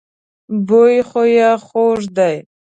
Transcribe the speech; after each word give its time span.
بوی 0.67 0.97
خو 1.09 1.21
يې 1.37 1.49
خوږ 1.65 2.01
دی. 2.17 2.35